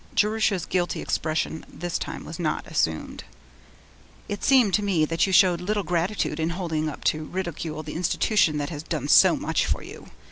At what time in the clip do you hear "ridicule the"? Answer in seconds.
7.25-7.93